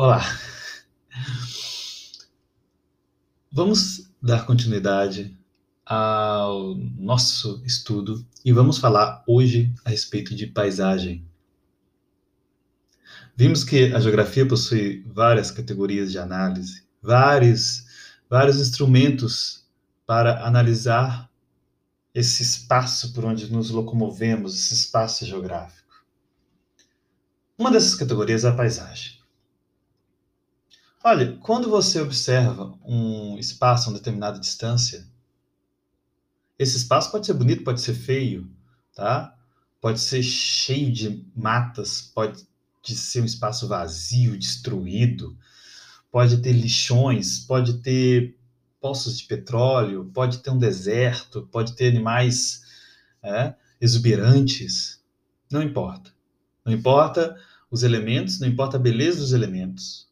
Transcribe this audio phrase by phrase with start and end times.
[0.00, 0.22] Olá.
[3.50, 5.36] Vamos dar continuidade
[5.84, 11.26] ao nosso estudo e vamos falar hoje a respeito de paisagem.
[13.34, 17.84] Vimos que a geografia possui várias categorias de análise, vários,
[18.30, 19.66] vários instrumentos
[20.06, 21.28] para analisar
[22.14, 26.06] esse espaço por onde nos locomovemos, esse espaço geográfico.
[27.58, 29.17] Uma dessas categorias é a paisagem.
[31.10, 35.08] Olha, quando você observa um espaço a uma determinada distância,
[36.58, 38.46] esse espaço pode ser bonito, pode ser feio,
[38.94, 39.34] tá?
[39.80, 42.46] Pode ser cheio de matas, pode
[42.84, 45.34] ser um espaço vazio, destruído,
[46.12, 48.36] pode ter lixões, pode ter
[48.78, 52.64] poços de petróleo, pode ter um deserto, pode ter animais
[53.22, 55.02] é, exuberantes.
[55.50, 56.12] Não importa.
[56.66, 57.34] Não importa
[57.70, 60.07] os elementos, não importa a beleza dos elementos.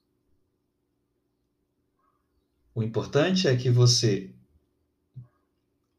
[2.76, 4.30] O importante é que você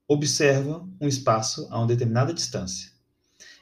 [0.07, 2.91] observa um espaço a uma determinada distância.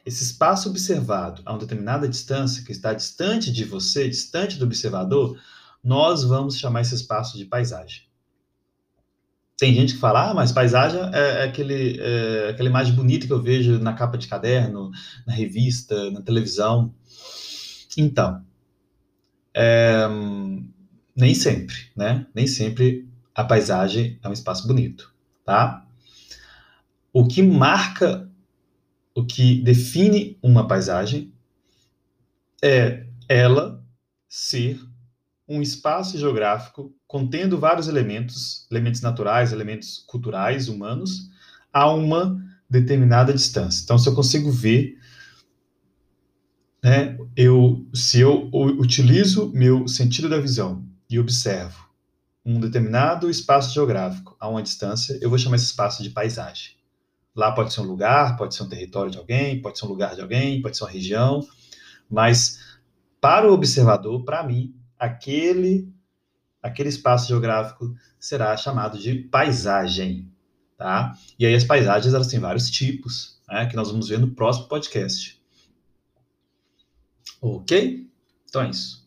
[0.05, 5.39] Esse espaço observado a uma determinada distância, que está distante de você, distante do observador,
[5.81, 8.01] nós vamos chamar esse espaço de paisagem.
[9.57, 13.31] Tem gente que fala, ah, mas paisagem é, é aquele, é aquela imagem bonita que
[13.31, 14.91] eu vejo na capa de caderno,
[15.25, 16.93] na revista, na televisão.
[17.95, 18.43] Então,
[19.57, 19.84] é,
[21.15, 22.27] nem sempre, né?
[22.35, 25.13] Nem sempre a paisagem é um espaço bonito,
[25.45, 25.85] tá?
[27.13, 28.29] O que marca,
[29.13, 31.31] o que define uma paisagem
[32.61, 33.81] é ela
[34.27, 34.79] ser
[35.47, 41.29] um espaço geográfico contendo vários elementos, elementos naturais, elementos culturais, humanos,
[41.71, 43.83] a uma determinada distância.
[43.83, 44.97] Então, se eu consigo ver,
[46.83, 51.85] né, eu, se eu utilizo meu sentido da visão e observo
[52.45, 56.75] um determinado espaço geográfico a uma distância, eu vou chamar esse espaço de paisagem.
[57.35, 60.15] Lá pode ser um lugar, pode ser um território de alguém, pode ser um lugar
[60.15, 61.45] de alguém, pode ser uma região,
[62.09, 62.59] mas
[63.19, 65.91] para o observador, para mim, aquele
[66.61, 70.31] aquele espaço geográfico será chamado de paisagem,
[70.75, 71.15] tá?
[71.37, 74.67] E aí as paisagens elas têm vários tipos, né, que nós vamos ver no próximo
[74.67, 75.39] podcast.
[77.39, 78.09] OK?
[78.49, 79.04] Então é isso.